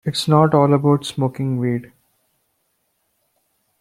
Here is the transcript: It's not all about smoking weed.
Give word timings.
It's 0.03 0.27
not 0.27 0.55
all 0.55 0.73
about 0.73 1.05
smoking 1.05 1.59
weed. 1.59 1.91